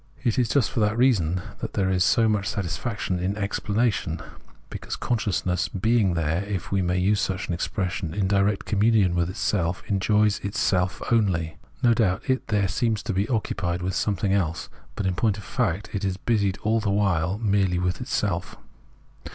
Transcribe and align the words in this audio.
It 0.23 0.39
is 0.39 0.49
just 0.49 0.71
for 0.71 0.79
that 0.79 0.97
reason 0.97 1.43
that 1.59 1.73
there 1.73 1.91
is 1.91 2.03
so 2.03 2.27
much 2.27 2.47
satisfaction 2.49 3.19
in 3.19 3.37
explanation, 3.37 4.19
because 4.71 4.95
consciousness 4.95 5.67
being 5.67 6.15
there, 6.15 6.43
if 6.45 6.71
we 6.71 6.81
may 6.81 6.97
use 6.97 7.21
such 7.21 7.47
an 7.47 7.53
expression, 7.53 8.11
in 8.11 8.27
direct 8.27 8.65
conununion 8.65 9.13
with 9.13 9.29
itself, 9.29 9.83
enjoys 9.85 10.39
itself 10.39 11.03
only. 11.11 11.57
No 11.83 11.93
doubt 11.93 12.27
it 12.27 12.47
there 12.47 12.67
seems 12.67 13.03
to 13.03 13.13
be 13.13 13.29
occupied 13.29 13.83
with 13.83 13.93
something 13.93 14.33
else, 14.33 14.69
but 14.95 15.05
in 15.05 15.13
point 15.13 15.37
of 15.37 15.43
fact 15.43 15.91
it 15.93 16.03
is 16.03 16.17
busied 16.17 16.57
all 16.63 16.79
the 16.79 16.89
while 16.89 17.37
merely 17.37 17.77
with 17.77 18.01
itself. 18.01 18.57